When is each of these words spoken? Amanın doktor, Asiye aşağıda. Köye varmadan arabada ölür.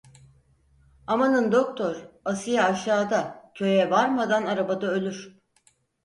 Amanın 1.07 1.51
doktor, 1.51 1.95
Asiye 2.25 2.63
aşağıda. 2.63 3.51
Köye 3.55 3.89
varmadan 3.91 4.45
arabada 4.45 4.87
ölür. 4.87 5.37